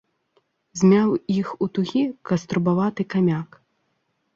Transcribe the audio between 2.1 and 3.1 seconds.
каструбаваты